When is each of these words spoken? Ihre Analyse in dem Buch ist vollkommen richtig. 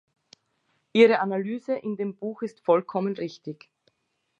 Ihre 0.93 1.19
Analyse 1.19 1.75
in 1.75 1.95
dem 1.95 2.15
Buch 2.15 2.41
ist 2.41 2.65
vollkommen 2.65 3.13
richtig. 3.17 3.69